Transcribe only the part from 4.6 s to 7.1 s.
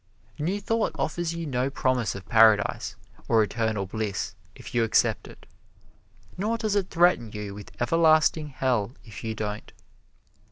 you accept it; nor does it